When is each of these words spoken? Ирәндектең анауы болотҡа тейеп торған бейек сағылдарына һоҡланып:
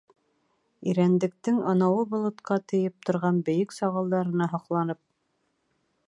Ирәндектең 0.91 1.59
анауы 1.73 2.07
болотҡа 2.13 2.57
тейеп 2.73 3.05
торған 3.09 3.41
бейек 3.51 3.75
сағылдарына 3.81 4.49
һоҡланып: 4.55 5.01